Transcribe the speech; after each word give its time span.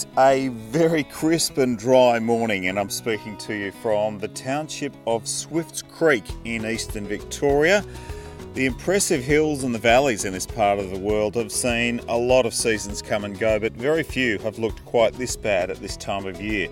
is 0.00 0.06
a 0.18 0.48
very 0.48 1.04
crisp 1.04 1.58
and 1.58 1.78
dry 1.78 2.18
morning, 2.18 2.68
and 2.68 2.78
I'm 2.78 2.88
speaking 2.88 3.36
to 3.38 3.54
you 3.54 3.70
from 3.70 4.18
the 4.18 4.28
township 4.28 4.94
of 5.06 5.28
Swifts 5.28 5.82
Creek 5.82 6.24
in 6.44 6.64
eastern 6.64 7.06
Victoria. 7.06 7.84
The 8.54 8.64
impressive 8.64 9.22
hills 9.22 9.62
and 9.62 9.74
the 9.74 9.78
valleys 9.78 10.24
in 10.24 10.32
this 10.32 10.46
part 10.46 10.78
of 10.78 10.90
the 10.90 10.98
world 10.98 11.34
have 11.34 11.52
seen 11.52 12.00
a 12.08 12.16
lot 12.16 12.46
of 12.46 12.54
seasons 12.54 13.02
come 13.02 13.24
and 13.24 13.38
go, 13.38 13.58
but 13.58 13.72
very 13.74 14.02
few 14.02 14.38
have 14.38 14.58
looked 14.58 14.82
quite 14.86 15.12
this 15.14 15.36
bad 15.36 15.70
at 15.70 15.78
this 15.78 15.98
time 15.98 16.24
of 16.24 16.40
year. 16.40 16.68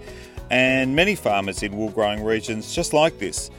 And 0.50 0.96
many 0.96 1.14
farmers 1.14 1.62
in 1.62 1.76
wool 1.76 1.90
growing 1.90 2.24
regions 2.24 2.74
just 2.74 2.94
like 2.94 3.18
this, 3.18 3.50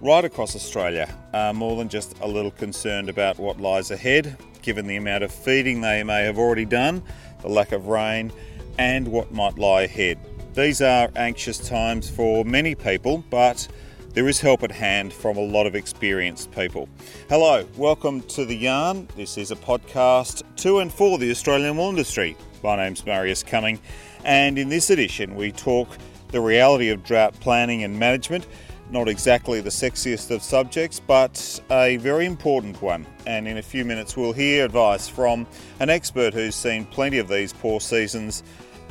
right 0.00 0.24
across 0.24 0.56
Australia, 0.56 1.14
are 1.34 1.52
more 1.52 1.76
than 1.76 1.90
just 1.90 2.18
a 2.20 2.26
little 2.26 2.52
concerned 2.52 3.10
about 3.10 3.38
what 3.38 3.60
lies 3.60 3.90
ahead, 3.90 4.38
given 4.62 4.86
the 4.86 4.96
amount 4.96 5.24
of 5.24 5.32
feeding 5.32 5.82
they 5.82 6.02
may 6.04 6.24
have 6.24 6.38
already 6.38 6.64
done, 6.64 7.02
the 7.42 7.48
lack 7.48 7.72
of 7.72 7.88
rain, 7.88 8.32
and 8.80 9.06
what 9.08 9.30
might 9.30 9.58
lie 9.58 9.82
ahead. 9.82 10.18
These 10.54 10.80
are 10.80 11.10
anxious 11.14 11.58
times 11.58 12.08
for 12.08 12.46
many 12.46 12.74
people, 12.74 13.22
but 13.28 13.68
there 14.14 14.26
is 14.26 14.40
help 14.40 14.62
at 14.62 14.72
hand 14.72 15.12
from 15.12 15.36
a 15.36 15.42
lot 15.42 15.66
of 15.66 15.74
experienced 15.74 16.50
people. 16.50 16.88
Hello, 17.28 17.66
welcome 17.76 18.22
to 18.22 18.46
The 18.46 18.56
Yarn. 18.56 19.06
This 19.16 19.36
is 19.36 19.50
a 19.50 19.56
podcast 19.56 20.44
to 20.56 20.78
and 20.78 20.90
for 20.90 21.18
the 21.18 21.30
Australian 21.30 21.76
wool 21.76 21.90
industry. 21.90 22.38
My 22.64 22.76
name's 22.76 23.04
Marius 23.04 23.42
Cumming, 23.42 23.78
and 24.24 24.58
in 24.58 24.70
this 24.70 24.88
edition, 24.88 25.34
we 25.36 25.52
talk 25.52 25.86
the 26.28 26.40
reality 26.40 26.88
of 26.88 27.04
drought 27.04 27.38
planning 27.38 27.84
and 27.84 27.98
management. 27.98 28.46
Not 28.90 29.08
exactly 29.08 29.60
the 29.60 29.68
sexiest 29.68 30.30
of 30.34 30.42
subjects, 30.42 31.00
but 31.00 31.60
a 31.70 31.98
very 31.98 32.24
important 32.24 32.80
one. 32.80 33.06
And 33.26 33.46
in 33.46 33.58
a 33.58 33.62
few 33.62 33.84
minutes, 33.84 34.16
we'll 34.16 34.32
hear 34.32 34.64
advice 34.64 35.06
from 35.06 35.46
an 35.80 35.90
expert 35.90 36.32
who's 36.32 36.54
seen 36.54 36.86
plenty 36.86 37.18
of 37.18 37.28
these 37.28 37.52
poor 37.52 37.78
seasons 37.78 38.42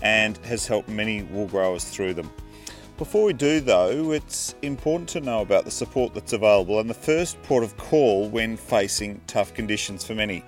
and 0.02 0.38
has 0.39 0.66
helped 0.67 0.90
many 0.90 1.23
wool 1.23 1.48
growers 1.48 1.85
through 1.85 2.13
them. 2.13 2.29
Before 2.98 3.23
we 3.23 3.34
do, 3.34 3.62
though, 3.62 4.12
it's 4.12 4.55
important 4.62 5.07
to 5.12 5.21
know 5.21 5.41
about 5.41 5.63
the 5.63 5.71
support 5.71 6.13
that's 6.13 6.34
available 6.34 6.79
and 6.82 6.90
the 6.90 6.93
first 6.93 7.41
port 7.43 7.63
of 7.63 7.77
call 7.77 8.27
when 8.27 8.57
facing 8.57 9.21
tough 9.26 9.54
conditions 9.54 10.04
for 10.04 10.15
many. 10.15 10.43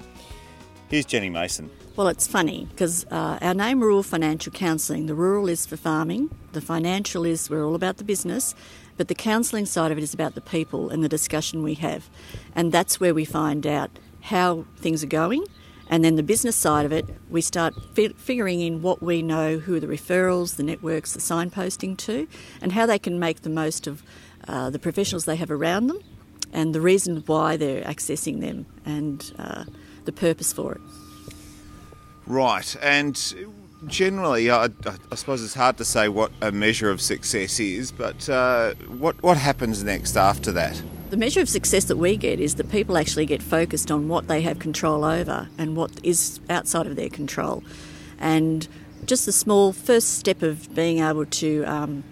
Here's 0.89 1.05
Jenny 1.05 1.29
Mason. 1.29 1.71
Well, 1.95 2.09
it's 2.09 2.27
funny 2.27 2.67
because 2.69 3.05
uh, 3.05 3.39
our 3.41 3.53
name 3.53 3.79
Rural 3.79 4.03
Financial 4.03 4.51
Counselling, 4.51 5.05
the 5.05 5.15
rural 5.15 5.47
is 5.47 5.65
for 5.65 5.77
farming, 5.77 6.29
the 6.51 6.59
financial 6.59 7.25
is 7.25 7.49
we're 7.49 7.63
all 7.65 7.75
about 7.75 7.95
the 7.95 8.03
business, 8.03 8.53
but 8.97 9.07
the 9.07 9.15
counselling 9.15 9.65
side 9.65 9.91
of 9.91 9.97
it 9.97 10.03
is 10.03 10.13
about 10.13 10.35
the 10.35 10.41
people 10.41 10.89
and 10.89 11.03
the 11.03 11.09
discussion 11.09 11.63
we 11.63 11.75
have. 11.75 12.09
And 12.53 12.73
that's 12.73 12.99
where 12.99 13.13
we 13.13 13.23
find 13.23 13.65
out 13.65 13.91
how 14.19 14.65
things 14.77 15.03
are 15.03 15.07
going 15.07 15.45
and 15.91 16.05
then 16.05 16.15
the 16.15 16.23
business 16.23 16.55
side 16.55 16.85
of 16.85 16.93
it, 16.93 17.05
we 17.29 17.41
start 17.41 17.75
fi- 17.93 18.13
figuring 18.13 18.61
in 18.61 18.81
what 18.81 19.03
we 19.03 19.21
know, 19.21 19.59
who 19.59 19.75
are 19.75 19.79
the 19.81 19.87
referrals, 19.87 20.55
the 20.55 20.63
networks, 20.63 21.11
the 21.11 21.19
signposting 21.19 21.97
to, 21.97 22.29
and 22.61 22.71
how 22.71 22.85
they 22.85 22.97
can 22.97 23.19
make 23.19 23.41
the 23.41 23.49
most 23.49 23.87
of 23.87 24.01
uh, 24.47 24.69
the 24.69 24.79
professionals 24.79 25.25
they 25.25 25.35
have 25.35 25.51
around 25.51 25.87
them, 25.87 25.99
and 26.53 26.73
the 26.73 26.79
reason 26.79 27.17
why 27.25 27.57
they're 27.57 27.83
accessing 27.83 28.39
them, 28.39 28.65
and 28.85 29.33
uh, 29.37 29.65
the 30.05 30.13
purpose 30.13 30.53
for 30.53 30.75
it. 30.75 30.81
Right, 32.25 32.73
and 32.81 33.35
generally, 33.85 34.49
I, 34.49 34.69
I, 35.11 35.15
suppose 35.15 35.43
it's 35.43 35.55
hard 35.55 35.77
to 35.77 35.85
say 35.85 36.07
what 36.07 36.31
a 36.41 36.53
measure 36.53 36.89
of 36.89 37.01
success 37.01 37.59
is, 37.59 37.91
but 37.91 38.29
uh, 38.29 38.75
what 38.87 39.21
what 39.21 39.35
happens 39.35 39.83
next 39.83 40.15
after 40.15 40.53
that? 40.53 40.81
The 41.11 41.17
measure 41.17 41.41
of 41.41 41.49
success 41.49 41.83
that 41.85 41.97
we 41.97 42.15
get 42.15 42.39
is 42.39 42.55
that 42.55 42.71
people 42.71 42.97
actually 42.97 43.25
get 43.25 43.43
focused 43.43 43.91
on 43.91 44.07
what 44.07 44.29
they 44.29 44.41
have 44.43 44.59
control 44.59 45.03
over 45.03 45.49
and 45.57 45.75
what 45.75 45.91
is 46.03 46.39
outside 46.49 46.87
of 46.87 46.95
their 46.95 47.09
control. 47.09 47.65
And 48.17 48.65
just 49.05 49.25
the 49.25 49.33
small 49.33 49.73
first 49.73 50.17
step 50.17 50.41
of 50.41 50.73
being 50.73 50.99
able 50.99 51.25
to, 51.25 51.65
um, 51.65 52.05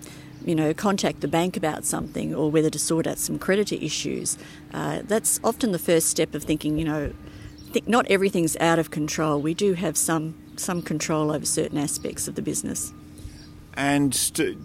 you 0.45 0.53
know, 0.53 0.73
contact 0.73 1.21
the 1.21 1.29
bank 1.29 1.55
about 1.55 1.85
something 1.85 2.35
or 2.35 2.51
whether 2.51 2.69
to 2.69 2.77
sort 2.77 3.07
out 3.07 3.19
some 3.19 3.39
creditor 3.39 3.75
issues, 3.75 4.37
uh, 4.73 4.99
that's 5.05 5.39
often 5.45 5.71
the 5.71 5.79
first 5.79 6.07
step 6.07 6.35
of 6.35 6.43
thinking, 6.43 6.77
you 6.77 6.83
know, 6.83 7.13
think 7.71 7.87
not 7.87 8.05
everything's 8.11 8.57
out 8.57 8.79
of 8.79 8.91
control. 8.91 9.41
We 9.41 9.53
do 9.53 9.75
have 9.75 9.95
some 9.95 10.35
some 10.57 10.81
control 10.81 11.31
over 11.31 11.45
certain 11.45 11.77
aspects 11.77 12.27
of 12.27 12.35
the 12.35 12.41
business. 12.41 12.91
And 13.79 14.13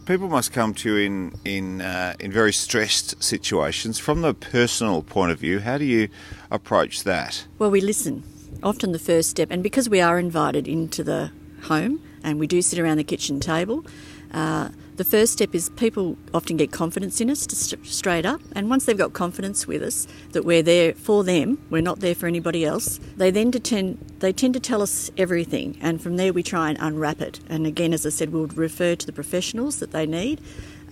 people 0.07 0.29
must 0.29 0.53
come 0.53 0.75
to 0.75 0.89
you 0.89 1.07
in 1.07 1.35
in 1.45 1.81
uh, 1.81 2.15
in 2.19 2.33
very 2.33 2.53
stressed 2.53 3.23
situations. 3.23 3.97
From 4.01 4.23
the 4.23 4.35
personal 4.35 5.05
point 5.05 5.31
of 5.31 5.39
view, 5.39 5.61
how 5.61 5.79
do 5.79 5.85
you 5.85 6.09
approach 6.51 7.05
that? 7.05 7.47
Well, 7.61 7.71
we 7.71 7.81
listen. 7.81 8.25
Often 8.65 8.91
the 8.91 8.99
first 8.99 9.31
step, 9.31 9.53
and 9.53 9.63
because 9.63 9.89
we 9.89 10.01
are 10.01 10.19
invited 10.19 10.67
into 10.67 11.05
the 11.05 11.31
home 11.63 12.01
and 12.25 12.41
we 12.41 12.49
do 12.49 12.61
sit 12.61 12.81
around 12.81 12.97
the 12.97 13.05
kitchen 13.05 13.39
table, 13.39 13.87
uh, 14.33 14.71
the 14.97 15.05
first 15.05 15.33
step 15.33 15.55
is 15.55 15.71
people 15.71 16.17
often 16.33 16.57
get 16.57 16.71
confidence 16.71 17.21
in 17.21 17.31
us 17.31 17.47
st- 17.51 17.85
straight 17.87 18.25
up, 18.25 18.41
and 18.55 18.71
once 18.71 18.85
they've 18.85 18.97
got 18.97 19.13
confidence 19.13 19.67
with 19.67 19.83
us 19.83 20.07
that 20.33 20.45
we're 20.45 20.63
there 20.63 20.95
for 20.95 21.25
them, 21.25 21.59
we're 21.71 21.83
not 21.83 22.01
there 22.01 22.15
for 22.15 22.27
anybody 22.27 22.65
else. 22.65 23.01
They 23.17 23.31
then 23.31 23.51
tend 23.51 23.99
they 24.21 24.33
tend 24.33 24.55
to 24.55 24.61
tell 24.61 24.83
us 24.83 25.11
everything, 25.19 25.79
and 25.81 26.01
from 26.01 26.17
there 26.17 26.33
we 26.33 26.43
try 26.43 26.69
and 26.69 26.79
unwrap 26.81 27.21
it. 27.21 27.41
And 27.49 27.67
again, 27.67 27.93
as 27.93 28.07
I 28.07 28.11
said, 28.11 28.33
we'll 28.33 28.47
refer 28.47 28.95
to 28.95 29.07
the 29.07 29.13
professionals 29.13 29.79
that 29.79 29.91
they 29.91 30.07
need. 30.07 30.41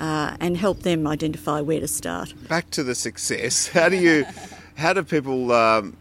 Uh, 0.00 0.36
and 0.40 0.56
help 0.56 0.80
them 0.80 1.06
identify 1.06 1.60
where 1.60 1.78
to 1.78 1.86
start. 1.86 2.34
Back 2.48 2.70
to 2.70 2.82
the 2.82 2.94
success. 2.94 3.68
How 3.72 3.88
do 3.88 3.96
you, 3.96 4.24
how 4.74 4.94
do 4.94 5.04
people 5.04 5.52
um, 5.52 5.96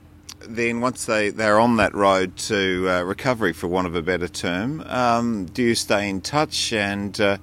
then 0.48 0.82
once 0.82 1.06
they, 1.06 1.30
they're 1.30 1.60
on 1.60 1.78
that 1.78 1.94
road 1.94 2.36
to 2.38 2.88
uh, 2.90 3.04
recovery, 3.04 3.54
for 3.54 3.68
want 3.68 3.88
of 3.88 3.96
a 3.96 4.02
better 4.02 4.28
term, 4.28 4.82
um, 4.88 5.46
do 5.46 5.62
you 5.62 5.76
stay 5.76 6.10
in 6.10 6.22
touch 6.22 6.74
and 6.74 7.20
uh, 7.22 7.38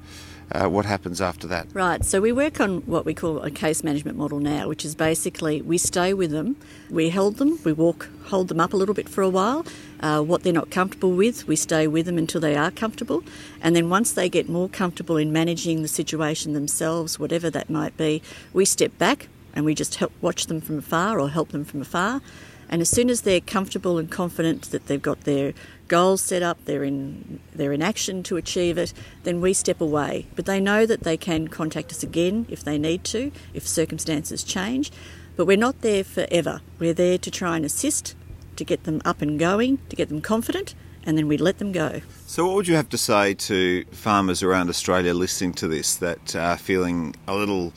uh, 0.53 0.69
what 0.69 0.85
happens 0.85 1.21
after 1.21 1.47
that? 1.49 1.67
Right, 1.75 2.05
so 2.05 2.21
we 2.21 2.33
work 2.33 2.61
on 2.61 2.79
what 2.87 3.05
we 3.05 3.15
call 3.15 3.43
a 3.43 3.51
case 3.51 3.85
management 3.85 4.17
model 4.17 4.41
now, 4.41 4.69
which 4.69 4.85
is 4.85 4.95
basically 4.95 5.61
we 5.63 5.79
stay 5.79 6.15
with 6.15 6.31
them, 6.31 6.57
we 6.91 7.11
hold 7.11 7.37
them, 7.37 7.59
we 7.65 7.73
walk, 7.73 8.09
hold 8.25 8.49
them 8.49 8.61
up 8.61 8.73
a 8.73 8.77
little 8.77 8.95
bit 8.95 9.09
for 9.09 9.23
a 9.23 9.29
while. 9.29 9.67
Uh, 10.01 10.23
what 10.23 10.43
they're 10.43 10.53
not 10.53 10.71
comfortable 10.71 11.13
with, 11.13 11.47
we 11.47 11.57
stay 11.57 11.87
with 11.87 12.07
them 12.07 12.19
until 12.19 12.41
they 12.41 12.57
are 12.57 12.71
comfortable. 12.71 13.23
And 13.61 13.77
then 13.77 13.91
once 13.91 14.13
they 14.13 14.29
get 14.29 14.49
more 14.49 14.69
comfortable 14.69 15.17
in 15.17 15.33
managing 15.33 15.83
the 15.83 15.89
situation 15.89 16.53
themselves, 16.53 17.19
whatever 17.19 17.51
that 17.51 17.69
might 17.69 17.97
be, 17.97 18.23
we 18.53 18.65
step 18.65 18.97
back 18.99 19.29
and 19.55 19.65
we 19.65 19.75
just 19.75 19.97
help 19.97 20.13
watch 20.21 20.47
them 20.47 20.61
from 20.61 20.79
afar 20.79 21.19
or 21.19 21.29
help 21.29 21.51
them 21.51 21.65
from 21.65 21.83
afar. 21.83 22.21
And 22.69 22.83
as 22.83 22.91
soon 22.91 23.11
as 23.11 23.23
they're 23.23 23.41
comfortable 23.41 23.99
and 23.99 24.11
confident 24.11 24.71
that 24.71 24.87
they've 24.87 25.01
got 25.01 25.23
their 25.23 25.55
goals 25.89 26.21
set 26.21 26.43
up, 26.43 26.59
they're 26.65 26.85
in 26.85 27.41
they're 27.55 27.73
in 27.73 27.83
action 27.83 28.23
to 28.25 28.37
achieve 28.37 28.79
it, 28.79 28.93
then 29.25 29.41
we 29.41 29.53
step 29.53 29.81
away. 29.81 30.27
But 30.37 30.47
they 30.47 30.61
know 30.61 30.87
that 30.87 31.03
they 31.03 31.17
can 31.17 31.49
contact 31.49 31.91
us 31.91 32.03
again 32.03 32.47
if 32.49 32.63
they 32.63 32.79
need 32.79 33.05
to, 33.05 33.33
if 33.55 33.67
circumstances 33.67 34.45
change. 34.45 34.93
But 35.37 35.47
we're 35.47 35.57
not 35.57 35.83
there 35.83 36.05
forever. 36.05 36.61
We're 36.79 36.95
there 36.95 37.17
to 37.19 37.31
try 37.31 37.57
and 37.57 37.65
assist, 37.65 38.17
to 38.57 38.65
get 38.65 38.85
them 38.85 39.01
up 39.05 39.23
and 39.23 39.39
going, 39.39 39.79
to 39.89 39.97
get 39.97 40.09
them 40.09 40.21
confident, 40.21 40.75
and 41.05 41.17
then 41.17 41.29
we 41.29 41.39
let 41.39 41.59
them 41.59 41.71
go. 41.73 42.03
So, 42.27 42.47
what 42.47 42.57
would 42.57 42.69
you 42.69 42.75
have 42.75 42.89
to 42.91 42.99
say 42.99 43.35
to 43.35 43.85
farmers 43.93 44.43
around 44.43 44.69
Australia 44.69 45.15
listening 45.15 45.55
to 45.55 45.69
this 45.69 45.97
that 45.97 46.35
are 46.35 46.59
feeling 46.59 47.15
a 47.27 47.35
little 47.35 47.73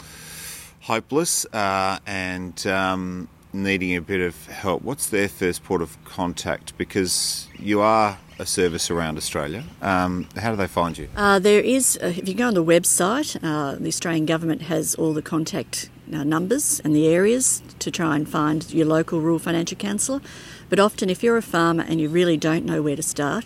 hopeless 0.81 1.46
uh, 1.53 2.00
and 2.07 2.66
um, 2.66 3.30
needing 3.53 3.95
a 3.95 4.01
bit 4.01 4.22
of 4.22 4.47
help, 4.47 4.81
what's 4.81 5.09
their 5.09 5.28
first 5.28 5.63
port 5.63 5.81
of 5.81 6.03
contact? 6.06 6.78
Because 6.78 7.47
you 7.57 7.81
are 7.81 8.17
a 8.39 8.45
service 8.45 8.89
around 8.89 9.17
Australia. 9.17 9.63
Um, 9.81 10.28
how 10.35 10.51
do 10.51 10.57
they 10.57 10.67
find 10.67 10.97
you? 10.97 11.07
Uh, 11.16 11.39
there 11.39 11.62
is, 11.62 11.97
uh, 12.01 12.07
if 12.07 12.28
you 12.28 12.34
go 12.34 12.47
on 12.47 12.53
the 12.53 12.63
website, 12.63 13.38
uh, 13.44 13.75
the 13.75 13.88
Australian 13.88 14.25
government 14.25 14.63
has 14.63 14.95
all 14.95 15.13
the 15.13 15.22
contact 15.22 15.89
uh, 16.12 16.23
numbers 16.23 16.81
and 16.84 16.95
the 16.95 17.07
areas 17.07 17.62
to 17.79 17.91
try 17.91 18.16
and 18.16 18.28
find 18.28 18.73
your 18.73 18.85
local 18.85 19.22
rural 19.22 19.39
financial 19.39 19.78
counsellor. 19.78 20.22
But 20.69 20.79
often, 20.79 21.09
if 21.09 21.23
you're 21.23 21.38
a 21.38 21.41
farmer 21.41 21.83
and 21.88 22.01
you 22.01 22.09
really 22.09 22.38
don't 22.38 22.66
know 22.66 22.81
where 22.81 22.95
to 22.95 23.03
start, 23.03 23.45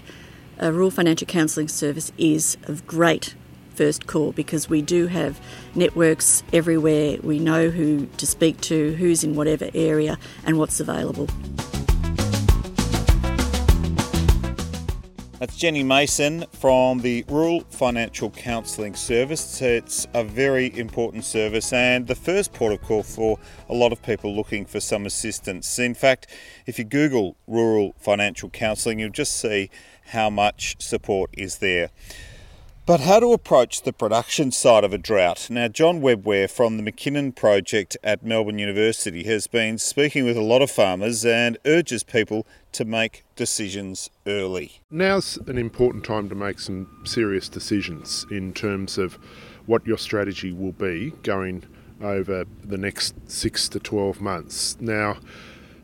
a 0.57 0.71
rural 0.71 0.91
financial 0.91 1.27
counselling 1.27 1.67
service 1.67 2.11
is 2.17 2.57
of 2.63 2.87
great 2.87 3.35
first 3.75 4.07
call 4.07 4.31
because 4.31 4.69
we 4.69 4.81
do 4.81 5.07
have 5.07 5.39
networks 5.75 6.43
everywhere. 6.53 7.17
We 7.21 7.39
know 7.39 7.69
who 7.69 8.05
to 8.17 8.25
speak 8.25 8.61
to, 8.61 8.93
who's 8.95 9.23
in 9.23 9.35
whatever 9.35 9.69
area, 9.73 10.17
and 10.45 10.57
what's 10.57 10.79
available. 10.79 11.27
That's 15.37 15.57
Jenny 15.57 15.83
Mason 15.83 16.45
from 16.53 17.01
the 17.01 17.25
Rural 17.27 17.59
Financial 17.69 18.29
Counselling 18.31 18.95
Service. 18.95 19.61
It's 19.61 20.07
a 20.13 20.23
very 20.23 20.75
important 20.75 21.25
service 21.25 21.73
and 21.73 22.07
the 22.07 22.15
first 22.15 22.53
port 22.53 22.71
of 22.71 22.81
call 22.81 23.03
for 23.03 23.37
a 23.69 23.73
lot 23.73 23.91
of 23.91 24.01
people 24.01 24.33
looking 24.33 24.65
for 24.65 24.79
some 24.79 25.05
assistance. 25.05 25.77
In 25.77 25.93
fact, 25.93 26.27
if 26.65 26.79
you 26.79 26.85
Google 26.85 27.35
Rural 27.47 27.93
Financial 27.99 28.49
Counselling, 28.49 28.97
you'll 28.97 29.09
just 29.09 29.35
see 29.35 29.69
how 30.07 30.29
much 30.29 30.77
support 30.79 31.29
is 31.33 31.57
there. 31.57 31.89
But 32.87 32.99
how 32.99 33.19
to 33.19 33.33
approach 33.33 33.81
the 33.81 33.91
production 33.91 34.51
side 34.51 34.83
of 34.83 34.93
a 34.93 34.99
drought? 34.99 35.47
Now, 35.49 35.67
John 35.67 36.01
Webb 36.01 36.23
Ware 36.23 36.47
from 36.47 36.77
the 36.77 36.83
Mackinnon 36.83 37.31
Project 37.31 37.97
at 38.03 38.23
Melbourne 38.23 38.59
University 38.59 39.23
has 39.23 39.47
been 39.47 39.79
speaking 39.79 40.23
with 40.23 40.37
a 40.37 40.43
lot 40.43 40.61
of 40.61 40.69
farmers 40.69 41.25
and 41.25 41.57
urges 41.65 42.03
people 42.03 42.45
to 42.73 42.85
make 42.85 43.25
decisions 43.35 44.11
early. 44.27 44.81
Now's 44.91 45.37
an 45.47 45.57
important 45.57 46.03
time 46.03 46.29
to 46.29 46.35
make 46.35 46.59
some 46.59 46.87
serious 47.05 47.49
decisions 47.49 48.23
in 48.29 48.53
terms 48.53 48.99
of 48.99 49.17
what 49.65 49.87
your 49.87 49.97
strategy 49.97 50.51
will 50.51 50.73
be 50.73 51.11
going 51.23 51.63
over 52.03 52.45
the 52.63 52.77
next 52.77 53.15
six 53.27 53.67
to 53.69 53.79
12 53.79 54.21
months. 54.21 54.77
Now, 54.79 55.17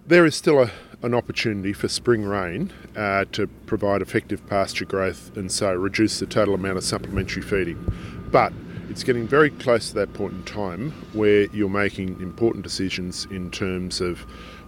there 0.05 0.23
is 0.23 0.35
still 0.35 0.61
a 0.61 0.71
an 1.03 1.13
opportunity 1.13 1.73
for 1.73 1.87
spring 1.87 2.23
rain 2.23 2.71
uh, 2.95 3.25
to 3.31 3.47
provide 3.65 4.01
effective 4.01 4.45
pasture 4.47 4.85
growth 4.85 5.35
and 5.35 5.51
so 5.51 5.73
reduce 5.73 6.19
the 6.19 6.25
total 6.25 6.53
amount 6.53 6.77
of 6.77 6.83
supplementary 6.83 7.41
feeding. 7.41 7.91
But 8.31 8.53
it's 8.89 9.03
getting 9.03 9.27
very 9.27 9.49
close 9.49 9.89
to 9.89 9.95
that 9.95 10.13
point 10.13 10.33
in 10.33 10.43
time 10.43 10.91
where 11.13 11.47
you're 11.53 11.69
making 11.69 12.21
important 12.21 12.63
decisions 12.63 13.25
in 13.31 13.49
terms 13.49 14.01
of 14.01 14.19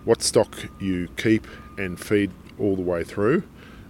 what 0.05 0.21
stock 0.21 0.57
you 0.79 1.07
keep 1.17 1.45
and 1.77 1.99
feed 1.99 2.31
all 2.59 2.75
the 2.75 2.81
way 2.81 3.03
through, 3.03 3.43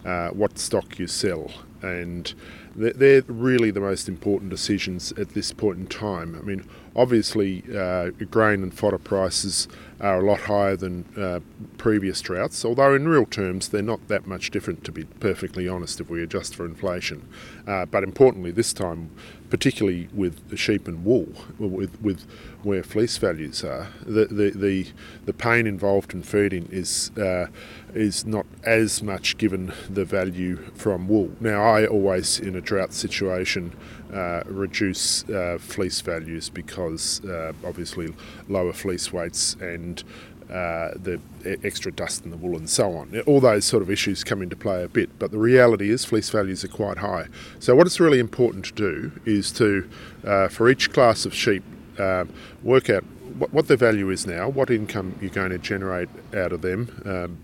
uh, 0.06 0.30
what 0.30 0.58
stock 0.58 1.00
you 1.00 1.08
sell, 1.08 1.52
and 1.82 2.34
they're 2.76 3.22
really 3.28 3.72
the 3.72 3.80
most 3.80 4.08
important 4.08 4.50
decisions 4.50 5.12
at 5.14 5.30
this 5.30 5.52
point 5.52 5.80
in 5.80 5.88
time. 5.88 6.36
I 6.36 6.42
mean, 6.42 6.68
obviously, 6.96 7.64
uh, 7.76 8.10
grain 8.30 8.64
and 8.64 8.74
fodder 8.74 8.98
prices 8.98 9.68
are 10.00 10.20
a 10.20 10.26
lot 10.26 10.42
higher 10.42 10.76
than 10.76 11.06
uh, 11.18 11.40
previous 11.78 12.20
droughts, 12.22 12.66
although 12.66 12.94
in 12.94 13.08
real 13.08 13.26
terms 13.26 13.70
they're 13.70 13.82
not 13.82 14.06
that 14.10 14.28
much 14.28 14.52
different, 14.52 14.84
to 14.84 14.92
be 14.92 15.06
perfectly 15.06 15.68
honest, 15.68 16.02
if 16.02 16.10
we 16.10 16.22
adjust 16.22 16.56
for 16.56 16.66
inflation. 16.66 17.28
Uh, 17.66 17.86
but 17.86 18.04
importantly, 18.04 18.52
this 18.52 18.74
time, 18.74 19.10
particularly 19.50 20.10
with 20.14 20.58
sheep 20.58 20.88
and 20.90 21.06
wool, 21.06 21.28
with, 21.58 22.02
with 22.02 22.26
where 22.64 22.84
fleece 22.84 23.18
values 23.18 23.64
are, 23.64 23.88
the, 24.06 24.26
the, 24.26 24.52
the, 24.52 24.88
the 25.26 25.34
pain 25.34 25.66
involved 25.68 26.14
in 26.14 26.22
feeding 26.22 26.68
is, 26.70 27.10
uh, 27.18 27.48
is 27.94 28.26
not 28.26 28.46
as 28.64 29.02
much 29.02 29.38
given 29.38 29.72
the 29.90 30.04
value 30.04 30.58
from 30.76 31.08
wool. 31.08 31.32
Now, 31.40 31.64
I 31.64 31.86
always, 31.86 32.40
in 32.40 32.56
a 32.58 32.62
drought 32.62 32.92
situation, 32.92 33.74
uh, 34.14 34.44
reduce 34.46 35.28
uh, 35.30 35.58
fleece 35.60 36.02
values 36.02 36.50
because 36.50 36.83
uh, 36.90 37.54
obviously 37.66 38.14
lower 38.48 38.74
fleece 38.74 39.12
weights 39.12 39.56
and 39.56 40.04
uh, 40.50 40.92
the 40.96 41.20
extra 41.64 41.92
dust 41.92 42.26
in 42.26 42.32
the 42.32 42.38
wool 42.38 42.58
and 42.58 42.70
so 42.70 42.94
on. 42.94 43.20
All 43.22 43.40
those 43.40 43.66
sort 43.66 43.82
of 43.82 43.90
issues 43.90 44.24
come 44.24 44.42
into 44.42 44.56
play 44.56 44.84
a 44.84 44.88
bit, 44.88 45.10
but 45.18 45.32
the 45.32 45.38
reality 45.38 45.90
is 45.90 46.06
fleece 46.06 46.30
values 46.30 46.64
are 46.64 46.68
quite 46.68 47.00
high. 47.00 47.28
So, 47.60 47.76
what 47.76 47.88
it's 47.88 48.00
really 48.00 48.20
important 48.20 48.66
to 48.66 48.74
do 48.74 49.12
is 49.26 49.52
to, 49.54 49.90
uh, 50.26 50.50
for 50.50 50.70
each 50.70 50.92
class 50.94 51.26
of 51.26 51.34
sheep, 51.34 51.64
uh, 51.98 52.26
work 52.62 52.90
out 52.90 53.04
what, 53.38 53.54
what 53.54 53.68
their 53.68 53.78
value 53.78 54.10
is 54.10 54.28
now, 54.28 54.48
what 54.48 54.70
income 54.70 55.16
you're 55.22 55.32
going 55.32 55.50
to 55.50 55.58
generate 55.58 56.10
out 56.36 56.52
of 56.52 56.62
them 56.62 57.02
um, 57.06 57.38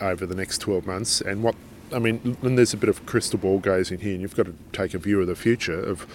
over 0.00 0.26
the 0.26 0.34
next 0.34 0.58
12 0.58 0.86
months, 0.86 1.20
and 1.20 1.42
what 1.42 1.54
I 1.94 1.98
mean, 1.98 2.36
and 2.42 2.58
there's 2.58 2.72
a 2.72 2.76
bit 2.76 2.88
of 2.88 3.04
crystal 3.06 3.38
ball 3.38 3.58
gazing 3.58 4.00
here, 4.00 4.12
and 4.12 4.22
you've 4.22 4.36
got 4.36 4.46
to 4.46 4.54
take 4.72 4.94
a 4.94 4.98
view 4.98 5.20
of 5.20 5.26
the 5.26 5.36
future 5.36 5.78
of 5.78 6.06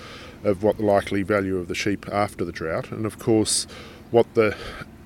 of 0.44 0.64
what 0.64 0.78
the 0.78 0.84
likely 0.84 1.24
value 1.24 1.58
of 1.58 1.68
the 1.68 1.76
sheep 1.76 2.08
after 2.12 2.46
the 2.46 2.52
drought, 2.52 2.92
and 2.92 3.06
of 3.06 3.20
course, 3.20 3.68
what 4.12 4.34
the 4.34 4.56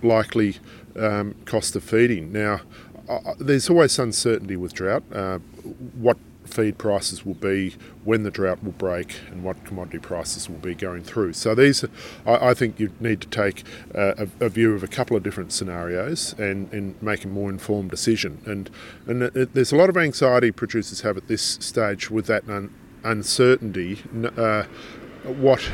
likely 0.04 0.58
um, 0.96 1.36
cost 1.46 1.76
of 1.76 1.84
feeding. 1.84 2.32
Now, 2.32 2.62
uh, 3.10 3.34
there's 3.40 3.70
always 3.70 3.98
uncertainty 4.00 4.56
with 4.56 4.74
drought. 4.74 5.04
Uh, 5.12 5.40
what 5.96 6.18
feed 6.46 6.78
prices 6.78 7.26
will 7.26 7.36
be, 7.36 7.76
when 8.04 8.24
the 8.24 8.32
drought 8.32 8.64
will 8.64 8.74
break, 8.74 9.16
and 9.30 9.44
what 9.44 9.64
commodity 9.66 10.00
prices 10.00 10.50
will 10.50 10.58
be 10.58 10.76
going 10.76 11.04
through. 11.04 11.34
So 11.34 11.56
these, 11.56 11.84
I, 12.26 12.50
I 12.50 12.54
think, 12.54 12.80
you 12.80 12.92
need 13.00 13.22
to 13.22 13.28
take 13.28 13.64
uh, 13.96 14.14
a, 14.18 14.46
a, 14.46 14.50
view 14.50 14.74
of 14.74 14.84
a 14.84 14.88
couple 14.88 15.16
of 15.16 15.24
different 15.24 15.54
scenarios 15.54 16.34
and, 16.38 16.72
and 16.74 17.02
make 17.02 17.24
a 17.24 17.28
more 17.28 17.50
informed 17.50 17.92
decision. 17.92 18.42
And 18.46 18.70
and 19.08 19.24
it, 19.24 19.54
there's 19.54 19.72
a 19.72 19.76
lot 19.76 19.90
of 19.90 19.98
anxiety 19.98 20.52
producers 20.52 21.02
have 21.02 21.18
at 21.18 21.28
this 21.28 21.42
stage 21.42 22.12
with 22.12 22.28
that 22.28 22.48
un, 22.50 22.74
uncertainty. 23.04 24.00
Uh, 24.38 24.64
what 25.24 25.70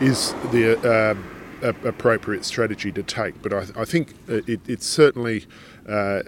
is 0.00 0.32
the 0.50 0.78
uh, 0.82 1.14
appropriate 1.62 2.44
strategy 2.44 2.90
to 2.92 3.02
take. 3.02 3.40
But 3.42 3.52
I, 3.52 3.66
I 3.82 3.84
think 3.84 4.14
it, 4.28 4.60
it's 4.66 4.86
certainly 4.86 5.46
uh, 5.88 6.22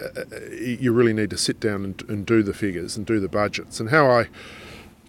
you 0.51 0.93
really 0.93 1.13
need 1.13 1.31
to 1.31 1.39
sit 1.39 1.61
down 1.61 1.85
and, 1.85 2.03
and, 2.09 2.27
do 2.27 2.43
the 2.43 2.55
figures 2.55 2.97
and 2.97 3.07
do 3.07 3.21
the 3.21 3.29
budgets. 3.29 3.79
And 3.81 3.91
how 3.91 4.11
I 4.11 4.29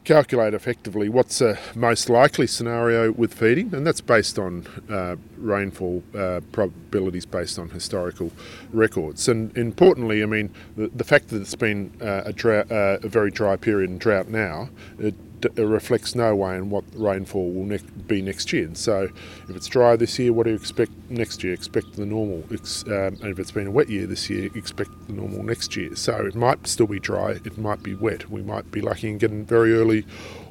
calculate 0.03 0.53
effectively 0.53 1.09
what's 1.09 1.41
a 1.41 1.57
most 1.73 2.09
likely 2.09 2.45
scenario 2.45 3.11
with 3.11 3.33
feeding, 3.33 3.73
and 3.73 3.85
that's 3.85 4.01
based 4.01 4.37
on 4.37 4.67
uh, 4.89 5.15
rainfall 5.37 6.03
uh, 6.15 6.41
probabilities 6.51 7.25
based 7.25 7.57
on 7.57 7.69
historical 7.71 8.31
records. 8.71 9.27
And 9.27 9.55
importantly, 9.57 10.21
I 10.21 10.27
mean, 10.27 10.53
the, 10.77 10.87
the 10.89 11.03
fact 11.03 11.29
that 11.29 11.41
it's 11.41 11.55
been 11.55 11.91
uh, 12.01 12.21
a, 12.25 12.33
drought, 12.33 12.71
uh, 12.71 12.99
a 13.01 13.07
very 13.07 13.31
dry 13.31 13.55
period 13.55 13.89
and 13.89 13.99
drought 13.99 14.27
now, 14.27 14.69
it 14.99 15.15
reflects 15.55 16.15
no 16.15 16.35
way 16.35 16.55
in 16.55 16.69
what 16.69 16.83
rainfall 16.95 17.51
will 17.51 17.65
ne- 17.65 17.79
be 18.07 18.21
next 18.21 18.51
year. 18.53 18.65
And 18.65 18.77
so, 18.77 19.09
if 19.47 19.55
it's 19.55 19.67
dry 19.67 19.95
this 19.95 20.17
year, 20.19 20.33
what 20.33 20.43
do 20.43 20.51
you 20.51 20.55
expect 20.55 20.91
next 21.09 21.43
year? 21.43 21.53
Expect 21.53 21.95
the 21.95 22.05
normal. 22.05 22.43
Um, 22.49 23.17
and 23.21 23.25
if 23.25 23.39
it's 23.39 23.51
been 23.51 23.67
a 23.67 23.71
wet 23.71 23.89
year 23.89 24.05
this 24.07 24.29
year, 24.29 24.49
expect 24.55 24.91
the 25.07 25.13
normal 25.13 25.43
next 25.43 25.75
year. 25.75 25.95
So 25.95 26.25
it 26.25 26.35
might 26.35 26.67
still 26.67 26.87
be 26.87 26.99
dry. 26.99 27.31
It 27.31 27.57
might 27.57 27.83
be 27.83 27.93
wet. 27.93 28.29
We 28.29 28.41
might 28.41 28.71
be 28.71 28.81
lucky 28.81 29.09
and 29.09 29.19
getting 29.19 29.45
very 29.45 29.73
early 29.73 30.05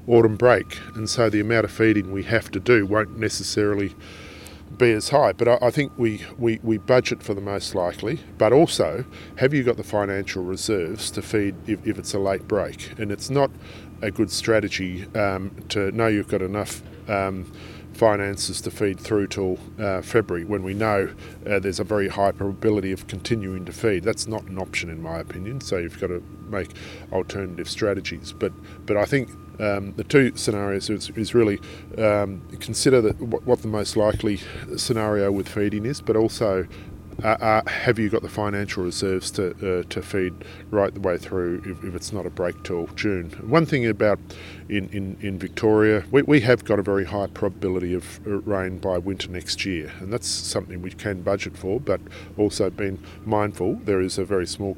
autumn 0.07 0.37
break. 0.37 0.79
And 0.95 1.09
so 1.09 1.31
the 1.31 1.41
amount 1.41 1.65
of 1.65 1.71
feeding 1.71 2.13
we 2.13 2.23
have 2.25 2.51
to 2.53 2.61
do 2.61 2.87
won't 2.87 3.19
necessarily 3.19 3.95
be 4.75 4.93
as 4.93 5.09
high. 5.11 5.33
But 5.33 5.49
I, 5.49 5.59
I, 5.63 5.71
think 5.71 5.93
we, 5.97 6.25
we, 6.39 6.61
we 6.63 6.79
budget 6.79 7.23
for 7.23 7.35
the 7.35 7.41
most 7.41 7.75
likely. 7.75 8.21
But 8.39 8.53
also, 8.53 9.05
have 9.37 9.55
you 9.55 9.63
got 9.63 9.77
the 9.77 9.85
financial 9.85 10.45
reserves 10.45 11.11
to 11.13 11.23
feed 11.23 11.55
if, 11.67 11.87
if 11.87 11.99
it's 11.99 12.15
a 12.15 12.19
late 12.19 12.47
break? 12.47 12.93
And 12.99 13.11
it's 13.11 13.31
not 13.31 13.51
a 14.03 14.11
good 14.11 14.31
strategy 14.31 15.07
um, 15.15 15.55
to 15.71 15.91
know 15.93 16.07
you've 16.07 16.29
got 16.29 16.43
enough 16.43 16.83
um, 17.09 17.51
finances 17.95 18.61
to 18.63 18.71
feed 18.71 18.99
through 18.99 19.29
till 19.29 19.59
uh, 19.79 20.03
February 20.03 20.45
when 20.45 20.63
we 20.63 20.75
know 20.75 21.13
uh, 21.47 21.59
there's 21.59 21.81
a 21.81 21.85
very 21.85 22.09
high 22.09 22.33
probability 22.33 22.93
of 22.93 23.07
continuing 23.07 23.65
to 23.65 23.73
feed. 23.73 24.03
That's 24.03 24.27
not 24.27 24.45
an 24.45 24.59
option 24.59 24.91
in 24.91 25.01
my 25.01 25.19
opinion. 25.19 25.61
So 25.61 25.79
you've 25.79 26.01
got 26.01 26.09
to 26.09 26.23
make 26.49 26.71
alternative 27.13 27.69
strategies. 27.69 28.33
But 28.33 28.53
but 28.87 28.97
I 28.97 29.05
think 29.05 29.31
um, 29.61 29.93
the 29.97 30.05
two 30.05 30.37
scenarios 30.37 30.91
is, 30.91 31.11
is 31.11 31.35
really 31.35 31.61
um, 31.99 32.43
consider 32.61 33.01
that 33.01 33.21
what, 33.21 33.45
what, 33.45 33.63
the 33.63 33.69
most 33.69 33.97
likely 33.97 34.41
scenario 34.77 35.31
with 35.31 35.49
feeding 35.49 35.87
is, 35.87 36.01
but 36.01 36.17
also 36.17 36.67
uh, 37.23 37.29
uh, 37.29 37.69
have 37.69 37.99
you 37.99 38.09
got 38.09 38.23
the 38.23 38.29
financial 38.29 38.85
reserves 38.85 39.31
to 39.33 39.51
uh, 39.81 39.83
to 39.91 40.03
feed 40.03 40.35
right 40.71 40.93
the 40.95 41.01
way 41.01 41.17
through 41.17 41.63
if, 41.65 41.85
if, 41.85 41.95
it's 41.95 42.13
not 42.13 42.27
a 42.27 42.31
break 42.31 42.63
till 42.65 42.87
June? 42.89 43.31
One 43.47 43.67
thing 43.67 43.87
about 43.87 44.19
in, 44.69 44.89
in, 44.91 45.17
in 45.21 45.39
Victoria, 45.39 46.05
we, 46.11 46.23
we 46.23 46.41
have 46.41 46.65
got 46.65 46.79
a 46.79 46.83
very 46.83 47.05
high 47.05 47.27
probability 47.29 47.95
of 47.95 48.21
uh, 48.27 48.39
rain 48.41 48.79
by 48.79 48.99
winter 48.99 49.31
next 49.31 49.65
year, 49.65 49.93
and 50.01 50.13
that's 50.13 50.29
something 50.29 50.83
we 50.83 50.91
can 50.91 51.23
budget 51.23 51.57
for, 51.57 51.81
but 51.81 52.01
also 52.37 52.71
being 52.71 53.03
mindful 53.25 53.75
there 53.85 54.01
is 54.01 54.19
a 54.19 54.25
very 54.25 54.47
small 54.47 54.77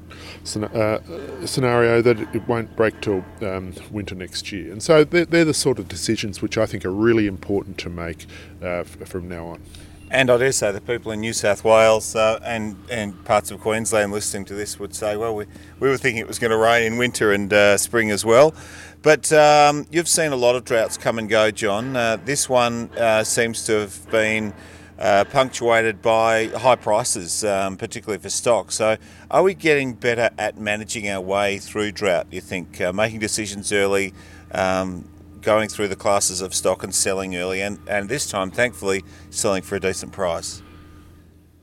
uh, 0.57 0.99
scenario 1.45 2.03
that 2.03 2.19
it 2.35 2.47
won't 2.49 2.75
break 2.77 3.01
till 3.01 3.25
um, 3.43 3.73
winter 3.91 4.15
next 4.15 4.51
year. 4.53 4.73
And 4.73 4.83
so 4.83 5.05
they're, 5.05 5.25
they're, 5.25 5.45
the 5.45 5.55
sort 5.55 5.79
of 5.79 5.89
decisions 5.89 6.43
which 6.43 6.59
I 6.59 6.67
think 6.67 6.85
are 6.85 6.91
really 6.91 7.27
important 7.27 7.79
to 7.79 7.89
make 7.89 8.27
uh, 8.63 8.83
from 8.83 9.29
now 9.29 9.47
on. 9.47 9.63
And 10.09 10.31
I 10.31 10.39
do 10.39 10.53
say 10.53 10.71
the 10.71 10.81
people 10.81 11.11
in 11.11 11.21
New 11.21 11.33
South 11.33 11.65
Wales 11.65 12.15
uh, 12.15 12.39
and 12.45 12.77
and 12.89 13.25
parts 13.25 13.51
of 13.51 13.61
Queensland 13.61 14.13
listening 14.13 14.45
to 14.47 14.55
this 14.55 14.79
would 14.79 14.95
say, 14.95 15.17
well, 15.17 15.35
we, 15.35 15.47
we 15.81 15.89
were 15.89 15.97
thinking 15.97 16.21
it 16.21 16.29
was 16.29 16.39
going 16.39 16.53
to 16.53 16.57
rain 16.57 16.85
in 16.85 16.97
winter 16.97 17.33
and 17.33 17.53
uh, 17.53 17.77
spring 17.77 18.13
as 18.13 18.25
well. 18.25 18.55
But 19.03 19.33
um, 19.33 19.87
you've 19.91 20.09
seen 20.09 20.31
a 20.31 20.37
lot 20.37 20.55
of 20.55 20.65
droughts 20.65 20.97
come 20.97 21.19
and 21.19 21.29
go, 21.29 21.51
John. 21.51 21.97
Uh, 21.97 22.19
this 22.25 22.49
one 22.49 22.89
uh, 22.97 23.25
seems 23.25 23.67
to 23.67 23.73
have 23.81 24.11
been 24.11 24.55
uh, 24.99 25.25
punctuated 25.25 26.03
by 26.03 26.47
high 26.49 26.77
prices, 26.77 27.43
um, 27.43 27.77
particularly 27.77 28.23
for 28.23 28.31
stock. 28.31 28.71
So, 28.71 28.97
are 29.29 29.43
we 29.43 29.55
getting 29.55 29.95
better 29.95 30.31
at 30.39 30.57
managing 30.57 31.09
our 31.09 31.21
way 31.21 31.59
through 31.59 31.93
drought? 31.93 32.29
You 32.31 32.41
think 32.41 32.81
uh, 32.81 32.93
making 32.93 33.19
decisions 33.19 33.73
early? 33.73 34.15
Um, 34.53 35.05
going 35.41 35.69
through 35.69 35.89
the 35.89 35.97
classes 35.97 36.41
of 36.41 36.55
stock 36.55 36.83
and 36.83 36.95
selling 36.95 37.37
early, 37.37 37.61
and, 37.61 37.79
and 37.87 38.09
this 38.09 38.29
time, 38.29 38.51
thankfully, 38.51 39.05
selling 39.31 39.63
for 39.63 39.77
a 39.77 39.81
decent 39.81 40.13
price. 40.13 40.63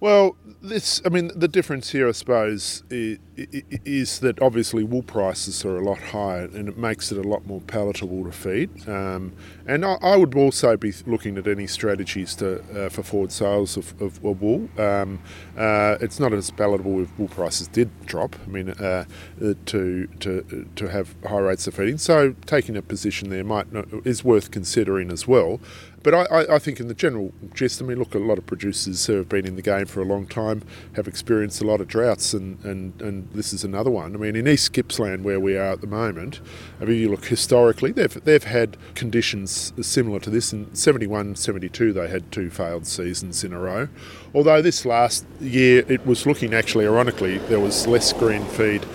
Well, 0.03 0.35
this, 0.61 1.01
I 1.05 1.09
mean, 1.09 1.31
the 1.33 1.47
difference 1.47 1.91
here, 1.91 2.09
I 2.09 2.11
suppose, 2.11 2.83
is 2.89 4.19
that 4.19 4.41
obviously 4.41 4.83
wool 4.83 5.01
prices 5.01 5.63
are 5.63 5.77
a 5.77 5.81
lot 5.81 5.97
higher 5.97 6.43
and 6.43 6.67
it 6.67 6.77
makes 6.77 7.13
it 7.13 7.17
a 7.17 7.25
lot 7.25 7.45
more 7.47 7.61
palatable 7.61 8.25
to 8.25 8.31
feed. 8.33 8.89
Um, 8.89 9.31
and 9.65 9.85
I, 9.85 10.17
would 10.17 10.35
also 10.35 10.75
be 10.75 10.91
looking 11.05 11.37
at 11.37 11.47
any 11.47 11.67
strategies 11.67 12.35
to 12.35 12.59
uh, 12.85 12.89
for 12.89 13.01
forward 13.01 13.31
sales 13.31 13.77
of, 13.77 13.93
of, 14.01 14.21
of 14.25 14.41
wool. 14.41 14.67
Um, 14.77 15.21
uh, 15.57 15.95
it's 16.01 16.19
not 16.19 16.33
as 16.33 16.51
palatable 16.51 17.01
if 17.03 17.17
wool 17.17 17.29
prices 17.29 17.69
did 17.69 17.89
drop. 18.05 18.35
I 18.45 18.49
mean, 18.49 18.71
uh, 18.71 19.05
uh 19.41 19.53
to 19.67 20.07
to 20.19 20.67
to 20.75 20.87
have 20.89 21.15
high 21.25 21.39
rates 21.39 21.65
of 21.67 21.75
feeding. 21.75 21.97
So 21.97 22.35
taking 22.45 22.75
a 22.75 22.81
position 22.81 23.29
there 23.29 23.45
might 23.45 23.71
not, 23.71 23.87
is 24.05 24.21
worth 24.21 24.51
considering 24.51 25.13
as 25.13 25.29
well. 25.29 25.61
But 26.03 26.13
I, 26.13 26.55
I, 26.55 26.59
think 26.59 26.81
in 26.81 26.89
the 26.89 26.93
general 26.93 27.31
gist, 27.53 27.81
I 27.81 27.85
mean, 27.85 27.97
look, 27.97 28.13
a 28.13 28.19
lot 28.19 28.37
of 28.37 28.45
producers 28.45 29.05
who 29.05 29.13
have 29.13 29.29
been 29.29 29.47
in 29.47 29.55
the 29.55 29.61
game 29.61 29.85
for 29.85 30.01
a 30.01 30.05
long 30.05 30.27
time 30.27 30.61
have 30.97 31.07
experienced 31.07 31.61
a 31.61 31.65
lot 31.65 31.79
of 31.79 31.87
droughts, 31.87 32.33
and, 32.33 32.63
and, 32.65 33.01
and 33.01 33.31
this 33.31 33.53
is 33.53 33.63
another 33.63 33.89
one. 33.89 34.13
I 34.13 34.17
mean, 34.17 34.35
in 34.35 34.45
East 34.45 34.73
Gippsland, 34.73 35.23
where 35.23 35.39
we 35.39 35.55
are 35.55 35.71
at 35.71 35.81
the 35.81 35.87
moment, 35.87 36.41
I 36.81 36.85
mean, 36.85 36.99
you 36.99 37.09
look 37.09 37.25
historically, 37.25 37.93
they've, 37.93 38.21
they've 38.25 38.43
had 38.43 38.75
conditions 38.95 39.71
similar 39.81 40.19
to 40.19 40.29
this. 40.29 40.51
In 40.51 40.75
71 40.75 41.37
72, 41.37 41.93
they 41.93 42.09
had 42.09 42.29
two 42.33 42.49
failed 42.49 42.85
seasons 42.85 43.45
in 43.45 43.53
a 43.53 43.59
row. 43.59 43.87
Although 44.35 44.61
this 44.61 44.85
last 44.85 45.25
year, 45.39 45.85
it 45.87 46.05
was 46.05 46.25
looking 46.25 46.53
actually, 46.53 46.85
ironically, 46.85 47.37
there 47.37 47.61
was 47.61 47.87
less 47.87 48.11
green 48.11 48.43
feed 48.47 48.85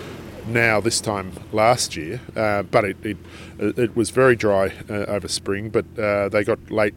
now 0.48 0.80
this 0.80 1.00
time 1.00 1.32
last 1.52 1.96
year, 1.96 2.20
uh, 2.36 2.62
but 2.62 2.84
it, 2.84 2.96
it, 3.04 3.16
it 3.58 3.96
was 3.96 4.10
very 4.10 4.36
dry 4.36 4.72
uh, 4.88 5.04
over 5.06 5.28
spring. 5.28 5.70
But 5.70 5.86
uh, 5.98 6.28
they 6.28 6.44
got 6.44 6.70
late 6.70 6.94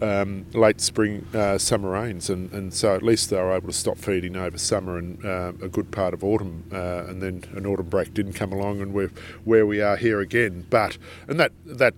um, 0.00 0.46
late 0.52 0.80
spring 0.80 1.26
uh, 1.34 1.56
summer 1.58 1.90
rains, 1.90 2.28
and, 2.28 2.52
and 2.52 2.74
so 2.74 2.94
at 2.94 3.02
least 3.02 3.30
they 3.30 3.36
were 3.36 3.54
able 3.54 3.68
to 3.68 3.72
stop 3.72 3.96
feeding 3.98 4.36
over 4.36 4.58
summer 4.58 4.98
and 4.98 5.24
uh, 5.24 5.52
a 5.62 5.68
good 5.68 5.90
part 5.90 6.14
of 6.14 6.22
autumn, 6.24 6.64
uh, 6.72 7.04
and 7.06 7.22
then 7.22 7.44
an 7.54 7.66
autumn 7.66 7.88
break 7.88 8.12
didn't 8.12 8.34
come 8.34 8.52
along, 8.52 8.80
and 8.80 8.92
we're 8.92 9.12
where 9.44 9.66
we 9.66 9.80
are 9.80 9.96
here 9.96 10.20
again. 10.20 10.66
But 10.70 10.98
and 11.28 11.38
that 11.40 11.52
that 11.64 11.94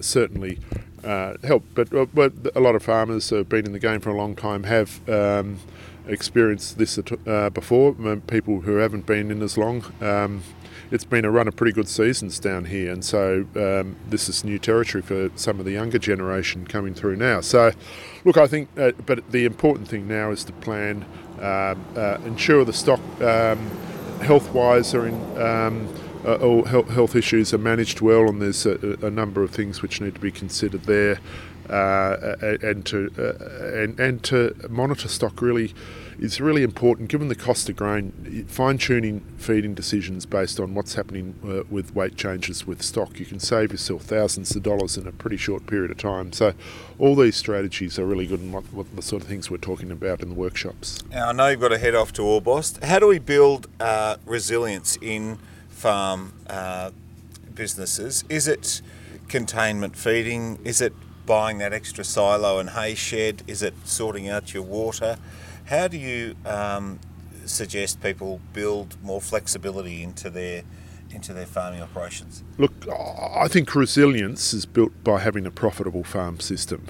certainly. 0.00 0.58
helped, 1.02 1.74
but, 1.74 1.90
but 2.14 2.32
a 2.54 2.60
lot 2.60 2.76
of 2.76 2.82
farmers 2.84 3.28
who 3.28 3.34
have 3.36 3.48
been 3.48 3.66
in 3.66 3.72
the 3.72 3.80
game 3.80 4.00
for 4.00 4.10
a 4.10 4.16
long 4.16 4.36
time 4.36 4.62
have 4.62 5.08
um, 5.08 5.58
experienced 6.06 6.78
this 6.78 6.98
uh, 6.98 7.50
before. 7.50 7.94
People 8.26 8.60
who 8.60 8.76
haven't 8.76 9.06
been 9.06 9.30
in 9.30 9.42
as 9.42 9.56
long. 9.56 9.84
Um, 10.00 10.42
it's 10.90 11.04
been 11.04 11.24
a 11.24 11.30
run 11.30 11.48
of 11.48 11.56
pretty 11.56 11.72
good 11.72 11.88
seasons 11.88 12.38
down 12.38 12.66
here, 12.66 12.92
and 12.92 13.02
so 13.02 13.46
um, 13.56 13.96
this 14.10 14.28
is 14.28 14.44
new 14.44 14.58
territory 14.58 15.00
for 15.00 15.30
some 15.36 15.58
of 15.58 15.64
the 15.64 15.72
younger 15.72 15.98
generation 15.98 16.66
coming 16.66 16.92
through 16.92 17.16
now. 17.16 17.40
So, 17.40 17.72
look, 18.26 18.36
I 18.36 18.46
think, 18.46 18.68
uh, 18.76 18.92
but 19.06 19.30
the 19.30 19.46
important 19.46 19.88
thing 19.88 20.06
now 20.06 20.32
is 20.32 20.44
to 20.44 20.52
plan, 20.52 21.06
um, 21.40 21.82
uh, 21.96 22.18
ensure 22.26 22.66
the 22.66 22.74
stock 22.74 23.00
um, 23.22 23.70
health-wise 24.20 24.94
are 24.94 25.06
in. 25.06 25.38
Um, 25.40 25.88
uh, 26.24 26.36
all 26.36 26.64
health 26.64 27.16
issues 27.16 27.52
are 27.52 27.58
managed 27.58 28.00
well, 28.00 28.28
and 28.28 28.40
there's 28.40 28.64
a, 28.64 28.96
a 29.02 29.10
number 29.10 29.42
of 29.42 29.50
things 29.50 29.82
which 29.82 30.00
need 30.00 30.14
to 30.14 30.20
be 30.20 30.30
considered 30.30 30.84
there. 30.84 31.18
Uh, 31.72 32.36
and 32.62 32.84
to 32.84 33.10
uh, 33.18 33.82
and 33.82 33.98
and 33.98 34.22
to 34.22 34.54
monitor 34.68 35.08
stock 35.08 35.40
really 35.40 35.72
is 36.20 36.40
really 36.40 36.62
important 36.62 37.08
given 37.08 37.28
the 37.28 37.34
cost 37.34 37.68
of 37.68 37.76
grain. 37.76 38.44
Fine 38.46 38.78
tuning 38.78 39.20
feeding 39.38 39.74
decisions 39.74 40.26
based 40.26 40.60
on 40.60 40.74
what's 40.74 40.94
happening 40.94 41.34
uh, 41.44 41.62
with 41.70 41.94
weight 41.94 42.16
changes 42.16 42.66
with 42.66 42.82
stock, 42.82 43.18
you 43.18 43.26
can 43.26 43.40
save 43.40 43.72
yourself 43.72 44.02
thousands 44.02 44.54
of 44.54 44.62
dollars 44.62 44.96
in 44.96 45.06
a 45.06 45.12
pretty 45.12 45.36
short 45.36 45.66
period 45.66 45.90
of 45.90 45.98
time. 45.98 46.32
So, 46.32 46.52
all 46.98 47.16
these 47.16 47.36
strategies 47.36 47.98
are 47.98 48.04
really 48.04 48.26
good 48.26 48.40
and 48.40 48.52
what, 48.52 48.64
what, 48.72 48.94
the 48.94 49.02
sort 49.02 49.22
of 49.22 49.28
things 49.28 49.50
we're 49.50 49.56
talking 49.56 49.90
about 49.90 50.20
in 50.20 50.28
the 50.28 50.34
workshops. 50.34 51.02
Now, 51.10 51.30
I 51.30 51.32
know 51.32 51.48
you've 51.48 51.60
got 51.60 51.68
to 51.68 51.78
head 51.78 51.94
off 51.94 52.12
to 52.14 52.22
Orbost. 52.22 52.84
How 52.84 52.98
do 52.98 53.08
we 53.08 53.18
build 53.18 53.66
uh, 53.80 54.16
resilience 54.26 54.96
in 55.00 55.38
farm 55.70 56.34
uh, 56.48 56.90
businesses? 57.54 58.24
Is 58.28 58.46
it 58.46 58.82
containment 59.28 59.96
feeding? 59.96 60.58
Is 60.64 60.80
it 60.80 60.92
buying 61.32 61.56
that 61.56 61.72
extra 61.72 62.04
silo 62.04 62.58
and 62.58 62.68
hay 62.68 62.94
shed? 62.94 63.42
Is 63.46 63.62
it 63.62 63.72
sorting 63.84 64.28
out 64.28 64.52
your 64.52 64.62
water? 64.62 65.16
How 65.64 65.88
do 65.88 65.96
you 65.96 66.36
um, 66.44 67.00
suggest 67.46 68.02
people 68.02 68.42
build 68.52 69.02
more 69.02 69.18
flexibility 69.18 70.02
into 70.02 70.28
their 70.28 70.62
into 71.10 71.32
their 71.32 71.46
farming 71.46 71.80
operations? 71.80 72.44
Look, 72.58 72.86
I 72.86 73.48
think 73.48 73.74
resilience 73.74 74.52
is 74.52 74.66
built 74.66 74.92
by 75.02 75.20
having 75.20 75.46
a 75.46 75.50
profitable 75.50 76.04
farm 76.04 76.38
system 76.38 76.84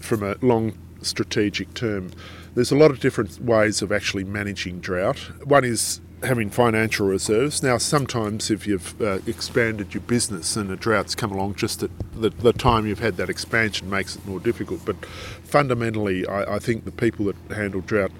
from 0.00 0.24
a 0.24 0.34
long 0.42 0.76
strategic 1.02 1.72
term. 1.74 2.10
There's 2.56 2.72
a 2.72 2.76
lot 2.76 2.90
of 2.90 2.98
different 2.98 3.40
ways 3.40 3.82
of 3.82 3.92
actually 3.92 4.24
managing 4.24 4.80
drought. 4.80 5.18
One 5.44 5.64
is 5.64 6.00
having 6.26 6.50
financial 6.50 7.06
reserves. 7.06 7.62
Now, 7.62 7.78
sometimes 7.78 8.50
if 8.50 8.66
you've 8.66 9.00
uh, 9.00 9.20
expanded 9.26 9.94
your 9.94 10.02
business 10.02 10.56
and 10.56 10.70
a 10.70 10.76
drought's 10.76 11.14
come 11.14 11.32
along 11.32 11.54
just 11.54 11.82
at 11.82 11.90
the, 12.14 12.30
the, 12.30 12.52
time 12.52 12.86
you've 12.86 13.00
had 13.00 13.16
that 13.16 13.30
expansion 13.30 13.88
makes 13.88 14.16
it 14.16 14.26
more 14.26 14.40
difficult. 14.40 14.84
But 14.84 14.96
fundamentally, 15.44 16.26
I, 16.26 16.56
I 16.56 16.58
think 16.58 16.84
the 16.84 16.92
people 16.92 17.26
that 17.26 17.36
handle 17.56 17.80
drought 17.80 18.12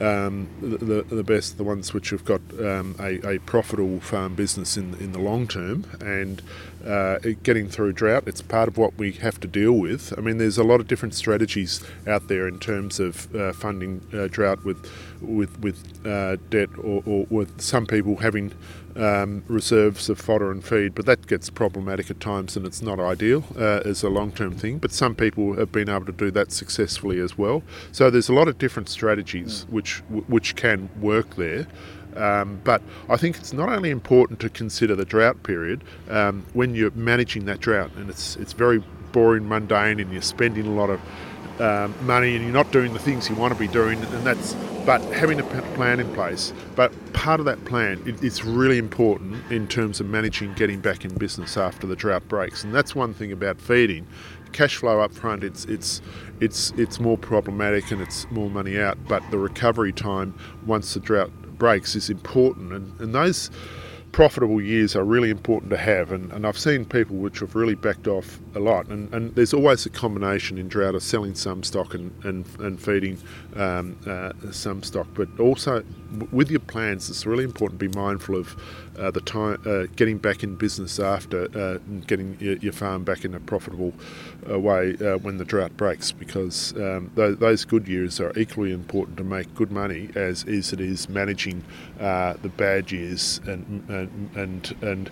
um, 0.00 0.48
the, 0.60 1.02
the 1.02 1.22
best, 1.22 1.58
the 1.58 1.64
ones 1.64 1.94
which 1.94 2.10
have 2.10 2.24
got 2.24 2.40
um, 2.58 2.96
a, 2.98 3.34
a, 3.34 3.38
profitable 3.40 4.00
farm 4.00 4.34
business 4.34 4.76
in, 4.76 4.94
in 4.94 5.12
the 5.12 5.20
long 5.20 5.46
term 5.46 5.86
and 6.00 6.42
uh, 6.84 7.18
getting 7.42 7.68
through 7.68 7.92
drought, 7.92 8.24
it's 8.26 8.42
part 8.42 8.68
of 8.68 8.76
what 8.76 8.96
we 8.98 9.12
have 9.12 9.40
to 9.40 9.48
deal 9.48 9.72
with. 9.72 10.12
I 10.16 10.20
mean, 10.20 10.38
there's 10.38 10.58
a 10.58 10.64
lot 10.64 10.80
of 10.80 10.88
different 10.88 11.14
strategies 11.14 11.82
out 12.06 12.28
there 12.28 12.48
in 12.48 12.58
terms 12.58 13.00
of 13.00 13.34
uh, 13.34 13.52
funding 13.52 14.06
uh, 14.12 14.28
drought 14.28 14.64
with 14.64 14.90
with 15.20 15.58
with 15.60 16.06
uh, 16.06 16.36
debt 16.50 16.68
or, 16.78 17.02
or, 17.06 17.26
with 17.30 17.60
some 17.60 17.86
people 17.86 18.16
having 18.16 18.52
um, 18.96 19.42
reserves 19.48 20.08
of 20.08 20.20
fodder 20.20 20.50
and 20.50 20.64
feed, 20.64 20.94
but 20.94 21.06
that 21.06 21.26
gets 21.26 21.48
problematic 21.48 22.10
at 22.10 22.20
times 22.20 22.56
and 22.56 22.66
it's 22.66 22.82
not 22.82 23.00
ideal 23.00 23.44
uh, 23.56 23.80
as 23.84 24.02
a 24.02 24.08
long 24.08 24.32
term 24.32 24.54
thing. 24.54 24.78
But 24.78 24.92
some 24.92 25.14
people 25.14 25.54
have 25.54 25.72
been 25.72 25.88
able 25.88 26.06
to 26.06 26.12
do 26.12 26.30
that 26.32 26.52
successfully 26.52 27.18
as 27.18 27.38
well. 27.38 27.62
So 27.92 28.10
there's 28.10 28.28
a 28.28 28.34
lot 28.34 28.48
of 28.48 28.58
different 28.58 28.88
strategies 28.88 29.64
mm. 29.64 29.70
which 29.70 29.98
which 30.08 30.56
can 30.56 30.90
work 31.00 31.36
there. 31.36 31.66
Um, 32.16 32.60
but 32.64 32.82
I 33.08 33.16
think 33.16 33.38
it's 33.38 33.52
not 33.52 33.68
only 33.68 33.90
important 33.90 34.40
to 34.40 34.50
consider 34.50 34.94
the 34.94 35.04
drought 35.04 35.42
period 35.42 35.84
um, 36.08 36.44
when 36.52 36.74
you're 36.74 36.90
managing 36.92 37.44
that 37.46 37.60
drought, 37.60 37.90
and 37.96 38.10
it's 38.10 38.36
it's 38.36 38.52
very 38.52 38.82
boring, 39.12 39.48
mundane, 39.48 40.00
and 40.00 40.12
you're 40.12 40.22
spending 40.22 40.66
a 40.66 40.72
lot 40.72 40.90
of 40.90 41.00
um, 41.60 41.94
money 42.06 42.34
and 42.34 42.44
you're 42.44 42.52
not 42.52 42.72
doing 42.72 42.92
the 42.92 42.98
things 42.98 43.28
you 43.28 43.36
want 43.36 43.52
to 43.52 43.58
be 43.58 43.68
doing, 43.68 43.98
and 44.02 44.24
that's 44.26 44.54
but 44.84 45.00
having 45.12 45.38
a 45.38 45.44
plan 45.74 46.00
in 46.00 46.12
place. 46.12 46.52
But 46.74 46.92
part 47.12 47.38
of 47.38 47.46
that 47.46 47.64
plan, 47.64 48.02
it, 48.04 48.22
it's 48.22 48.44
really 48.44 48.78
important 48.78 49.50
in 49.50 49.68
terms 49.68 50.00
of 50.00 50.06
managing 50.06 50.54
getting 50.54 50.80
back 50.80 51.04
in 51.04 51.14
business 51.14 51.56
after 51.56 51.86
the 51.86 51.94
drought 51.94 52.26
breaks, 52.28 52.64
and 52.64 52.74
that's 52.74 52.94
one 52.94 53.14
thing 53.14 53.32
about 53.32 53.60
feeding. 53.60 54.06
Cash 54.52 54.76
flow 54.76 55.00
up 55.00 55.12
front, 55.12 55.44
it's 55.44 55.64
it's 55.66 56.02
it's 56.40 56.72
it's 56.76 57.00
more 57.00 57.16
problematic 57.16 57.90
and 57.90 58.02
it's 58.02 58.30
more 58.30 58.50
money 58.50 58.78
out. 58.78 58.98
But 59.08 59.22
the 59.30 59.38
recovery 59.38 59.92
time 59.92 60.34
once 60.66 60.94
the 60.94 61.00
drought 61.00 61.30
breaks 61.62 61.94
is 61.94 62.10
important, 62.10 62.72
and, 62.72 63.00
and 63.00 63.14
those 63.14 63.48
profitable 64.10 64.60
years 64.60 64.96
are 64.96 65.04
really 65.04 65.30
important 65.30 65.70
to 65.70 65.76
have. 65.76 66.10
And, 66.10 66.32
and 66.32 66.44
I've 66.44 66.58
seen 66.58 66.84
people 66.84 67.14
which 67.14 67.38
have 67.38 67.54
really 67.54 67.76
backed 67.76 68.08
off 68.08 68.40
a 68.54 68.60
lot. 68.60 68.88
And, 68.88 69.12
and 69.14 69.34
there's 69.34 69.54
always 69.54 69.86
a 69.86 69.90
combination 69.90 70.58
in 70.58 70.68
drought 70.68 70.94
of 70.94 71.02
selling 71.02 71.34
some 71.34 71.62
stock 71.62 71.94
and, 71.94 72.12
and, 72.24 72.46
and 72.58 72.80
feeding 72.80 73.18
um, 73.56 73.98
uh, 74.06 74.32
some 74.50 74.82
stock. 74.82 75.06
But 75.14 75.28
also 75.38 75.84
with 76.30 76.50
your 76.50 76.60
plans, 76.60 77.08
it's 77.08 77.26
really 77.26 77.44
important 77.44 77.80
to 77.80 77.88
be 77.88 77.98
mindful 77.98 78.36
of 78.36 78.56
uh, 78.98 79.10
the 79.10 79.20
time 79.22 79.60
uh, 79.66 79.86
getting 79.96 80.18
back 80.18 80.42
in 80.42 80.54
business 80.54 81.00
after 81.00 81.44
uh, 81.58 81.78
getting 82.06 82.36
your, 82.40 82.56
your, 82.56 82.72
farm 82.72 83.04
back 83.04 83.24
in 83.24 83.34
a 83.34 83.40
profitable 83.40 83.94
uh, 84.50 84.58
way 84.58 84.94
uh, 85.00 85.16
when 85.18 85.38
the 85.38 85.44
drought 85.44 85.74
breaks 85.76 86.12
because 86.12 86.74
um, 86.76 87.10
those, 87.14 87.38
those, 87.38 87.64
good 87.64 87.88
years 87.88 88.20
are 88.20 88.32
equally 88.38 88.72
important 88.72 89.16
to 89.16 89.24
make 89.24 89.54
good 89.54 89.70
money 89.70 90.10
as, 90.14 90.44
as 90.44 90.72
it 90.72 90.80
is 90.80 91.08
managing 91.08 91.64
the 91.98 92.52
bad 92.56 92.90
years 92.92 93.40
and 93.46 93.88
and 93.88 94.30
and, 94.36 94.76
and 94.82 95.10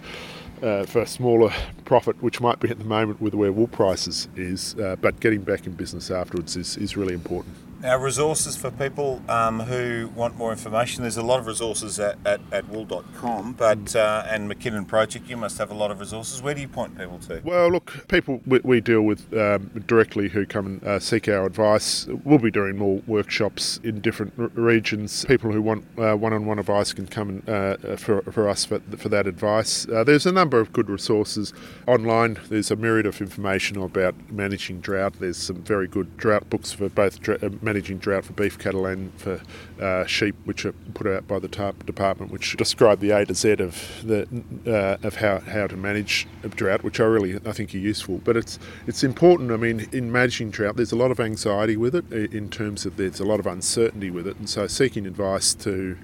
uh, 0.62 0.84
for 0.84 1.00
a 1.00 1.06
smaller 1.06 1.52
profit, 1.84 2.20
which 2.22 2.40
might 2.40 2.60
be 2.60 2.68
at 2.68 2.78
the 2.78 2.84
moment 2.84 3.20
with 3.20 3.34
where 3.34 3.52
wool 3.52 3.68
prices 3.68 4.28
is, 4.36 4.74
uh, 4.78 4.96
but 5.00 5.20
getting 5.20 5.42
back 5.42 5.66
in 5.66 5.72
business 5.72 6.10
afterwards 6.10 6.56
is, 6.56 6.76
is 6.76 6.96
really 6.96 7.14
important. 7.14 7.54
Now, 7.82 7.96
resources 7.96 8.56
for 8.56 8.70
people 8.70 9.22
um, 9.26 9.60
who 9.60 10.10
want 10.14 10.36
more 10.36 10.52
information. 10.52 11.00
There's 11.00 11.16
a 11.16 11.22
lot 11.22 11.40
of 11.40 11.46
resources 11.46 11.98
at, 11.98 12.18
at, 12.26 12.42
at 12.52 12.68
wool.com, 12.68 13.54
but 13.54 13.96
uh, 13.96 14.26
and 14.28 14.48
Mackinnon 14.48 14.84
Project, 14.84 15.30
you 15.30 15.38
must 15.38 15.56
have 15.56 15.70
a 15.70 15.74
lot 15.74 15.90
of 15.90 15.98
resources. 15.98 16.42
Where 16.42 16.52
do 16.52 16.60
you 16.60 16.68
point 16.68 16.98
people 16.98 17.18
to? 17.20 17.40
Well, 17.42 17.70
look, 17.70 18.06
people 18.08 18.42
we, 18.44 18.60
we 18.62 18.80
deal 18.82 19.00
with 19.00 19.32
um, 19.32 19.70
directly 19.86 20.28
who 20.28 20.44
come 20.44 20.66
and 20.66 20.84
uh, 20.84 20.98
seek 20.98 21.26
our 21.26 21.46
advice. 21.46 22.06
We'll 22.22 22.38
be 22.38 22.50
doing 22.50 22.76
more 22.76 23.00
workshops 23.06 23.80
in 23.82 24.02
different 24.02 24.34
r- 24.38 24.50
regions. 24.52 25.24
People 25.24 25.50
who 25.50 25.62
want 25.62 25.84
one 25.96 26.34
on 26.34 26.44
one 26.44 26.58
advice 26.58 26.92
can 26.92 27.06
come 27.06 27.30
and, 27.30 27.48
uh, 27.48 27.96
for, 27.96 28.20
for 28.30 28.46
us 28.46 28.66
for, 28.66 28.80
for 28.98 29.08
that 29.08 29.26
advice. 29.26 29.88
Uh, 29.88 30.04
there's 30.04 30.26
a 30.26 30.32
number 30.32 30.60
of 30.60 30.70
good 30.74 30.90
resources 30.90 31.54
online. 31.86 32.38
There's 32.50 32.70
a 32.70 32.76
myriad 32.76 33.06
of 33.06 33.22
information 33.22 33.78
about 33.78 34.14
managing 34.30 34.80
drought. 34.80 35.14
There's 35.18 35.38
some 35.38 35.62
very 35.62 35.88
good 35.88 36.18
drought 36.18 36.50
books 36.50 36.72
for 36.72 36.90
both 36.90 37.20
drought, 37.20 37.42
managing 37.70 37.98
drought 37.98 38.24
for 38.24 38.32
beef 38.32 38.58
cattle 38.58 38.84
and 38.84 39.12
for 39.14 39.40
uh, 39.80 40.04
sheep, 40.04 40.34
which 40.44 40.64
are 40.64 40.72
put 40.94 41.06
out 41.06 41.28
by 41.28 41.38
the 41.38 41.46
TARP 41.46 41.86
department, 41.86 42.32
which 42.32 42.56
describe 42.56 42.98
the 42.98 43.10
A 43.10 43.24
to 43.24 43.32
Z 43.32 43.52
of 43.60 44.02
the 44.02 44.26
uh, 44.66 45.06
of 45.06 45.14
how, 45.14 45.38
how 45.38 45.68
to 45.68 45.76
manage 45.76 46.26
drought, 46.56 46.82
which 46.82 46.98
I 46.98 47.04
really 47.04 47.36
I 47.46 47.52
think 47.52 47.72
are 47.72 47.78
useful. 47.78 48.20
But 48.24 48.36
it's 48.36 48.58
it's 48.88 49.04
important. 49.04 49.52
I 49.52 49.56
mean, 49.56 49.88
in 49.92 50.10
managing 50.10 50.50
drought, 50.50 50.76
there's 50.76 50.90
a 50.90 50.96
lot 50.96 51.12
of 51.12 51.20
anxiety 51.20 51.76
with 51.76 51.94
it 51.94 52.10
in 52.12 52.50
terms 52.50 52.86
of 52.86 52.96
there's 52.96 53.20
a 53.20 53.24
lot 53.24 53.38
of 53.38 53.46
uncertainty 53.46 54.10
with 54.10 54.26
it, 54.26 54.36
and 54.36 54.50
so 54.50 54.66
seeking 54.66 55.06
advice 55.06 55.54
to 55.54 55.96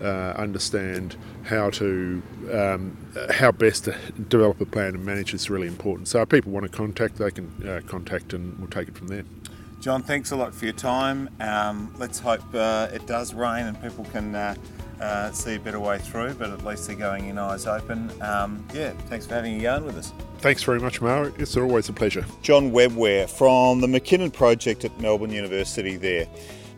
uh, 0.00 0.34
understand 0.36 1.16
how 1.44 1.70
to 1.70 2.20
um, 2.50 2.96
how 3.30 3.52
best 3.52 3.84
to 3.84 3.96
develop 4.28 4.60
a 4.60 4.66
plan 4.66 4.96
and 4.96 5.04
manage 5.04 5.32
is 5.34 5.48
really 5.48 5.68
important. 5.68 6.08
So 6.08 6.20
if 6.22 6.28
people 6.28 6.50
want 6.50 6.64
to 6.68 6.76
contact, 6.76 7.16
they 7.16 7.30
can 7.30 7.46
uh, 7.68 7.80
contact, 7.86 8.32
and 8.32 8.58
we'll 8.58 8.68
take 8.68 8.88
it 8.88 8.96
from 8.96 9.06
there. 9.06 9.24
John, 9.82 10.00
thanks 10.00 10.30
a 10.30 10.36
lot 10.36 10.54
for 10.54 10.64
your 10.64 10.74
time. 10.74 11.28
Um, 11.40 11.92
let's 11.98 12.20
hope 12.20 12.40
uh, 12.54 12.86
it 12.92 13.04
does 13.08 13.34
rain 13.34 13.66
and 13.66 13.82
people 13.82 14.04
can 14.12 14.32
uh, 14.32 14.54
uh, 15.00 15.32
see 15.32 15.56
a 15.56 15.58
better 15.58 15.80
way 15.80 15.98
through, 15.98 16.34
but 16.34 16.50
at 16.50 16.64
least 16.64 16.86
they're 16.86 16.94
going 16.94 17.26
in 17.26 17.36
eyes 17.36 17.66
open. 17.66 18.08
Um, 18.22 18.64
yeah, 18.72 18.92
thanks 19.08 19.26
for 19.26 19.34
having 19.34 19.58
a 19.58 19.58
yarn 19.58 19.84
with 19.84 19.98
us. 19.98 20.12
Thanks 20.38 20.62
very 20.62 20.78
much, 20.78 21.00
Mara. 21.00 21.32
It's 21.36 21.56
always 21.56 21.88
a 21.88 21.92
pleasure. 21.92 22.24
John 22.42 22.70
Webb 22.70 22.94
Ware 22.94 23.26
from 23.26 23.80
the 23.80 23.88
Mackinnon 23.88 24.30
Project 24.30 24.84
at 24.84 25.00
Melbourne 25.00 25.32
University 25.32 25.96
there. 25.96 26.28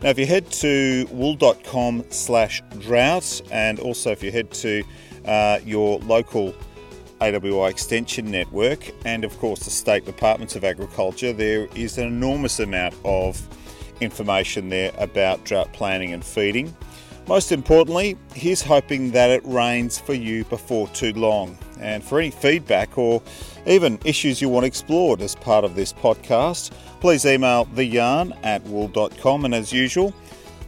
Now, 0.00 0.08
if 0.08 0.18
you 0.18 0.24
head 0.24 0.50
to 0.52 1.06
wool.com 1.10 2.06
slash 2.08 2.62
drought, 2.78 3.42
and 3.50 3.80
also 3.80 4.12
if 4.12 4.22
you 4.22 4.32
head 4.32 4.50
to 4.52 4.82
uh, 5.26 5.58
your 5.62 5.98
local 5.98 6.54
AWI 7.20 7.70
Extension 7.70 8.30
Network 8.30 8.92
and, 9.04 9.24
of 9.24 9.38
course, 9.38 9.60
the 9.60 9.70
State 9.70 10.04
Departments 10.04 10.56
of 10.56 10.64
Agriculture, 10.64 11.32
there 11.32 11.66
is 11.74 11.98
an 11.98 12.06
enormous 12.06 12.60
amount 12.60 12.94
of 13.04 13.40
information 14.00 14.68
there 14.68 14.92
about 14.98 15.44
drought 15.44 15.72
planning 15.72 16.12
and 16.12 16.24
feeding. 16.24 16.74
Most 17.26 17.52
importantly, 17.52 18.18
here's 18.34 18.60
hoping 18.60 19.10
that 19.12 19.30
it 19.30 19.42
rains 19.46 19.98
for 19.98 20.12
you 20.12 20.44
before 20.44 20.88
too 20.88 21.12
long. 21.14 21.56
And 21.80 22.04
for 22.04 22.18
any 22.18 22.30
feedback 22.30 22.98
or 22.98 23.22
even 23.66 23.98
issues 24.04 24.42
you 24.42 24.48
want 24.48 24.66
explored 24.66 25.22
as 25.22 25.34
part 25.34 25.64
of 25.64 25.74
this 25.74 25.92
podcast, 25.92 26.70
please 27.00 27.24
email 27.24 27.64
theyarn 27.66 28.36
at 28.42 28.62
wool.com. 28.64 29.46
And 29.46 29.54
as 29.54 29.72
usual, 29.72 30.12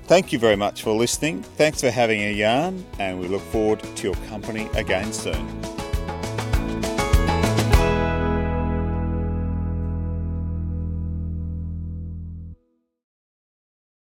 thank 0.04 0.32
you 0.32 0.38
very 0.38 0.56
much 0.56 0.82
for 0.82 0.92
listening. 0.92 1.42
Thanks 1.42 1.82
for 1.82 1.90
having 1.90 2.22
a 2.22 2.32
yarn, 2.32 2.84
and 2.98 3.20
we 3.20 3.28
look 3.28 3.42
forward 3.42 3.82
to 3.96 4.02
your 4.02 4.16
company 4.28 4.68
again 4.74 5.12
soon. 5.12 5.65